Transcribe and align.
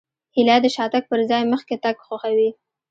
هیلۍ 0.35 0.57
د 0.63 0.67
شاتګ 0.75 1.03
پر 1.11 1.19
ځای 1.31 1.43
مخکې 1.53 1.75
تګ 1.83 1.95
خوښوي 2.05 2.49